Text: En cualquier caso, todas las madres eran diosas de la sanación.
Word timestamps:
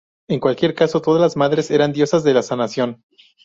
En 0.27 0.39
cualquier 0.39 0.73
caso, 0.73 0.99
todas 0.99 1.21
las 1.21 1.37
madres 1.37 1.69
eran 1.69 1.93
diosas 1.93 2.23
de 2.23 2.33
la 2.33 2.41
sanación. 2.41 3.03